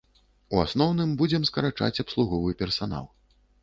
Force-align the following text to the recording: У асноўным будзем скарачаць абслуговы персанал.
У 0.55 0.61
асноўным 0.63 1.13
будзем 1.21 1.47
скарачаць 1.51 1.93
абслуговы 2.07 2.61
персанал. 2.67 3.05